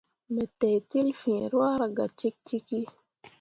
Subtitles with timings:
[0.33, 1.87] Me teitel fiŋ ruahra
[2.19, 2.69] cikcik.